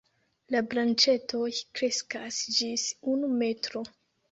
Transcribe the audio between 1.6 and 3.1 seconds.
kreskas ĝis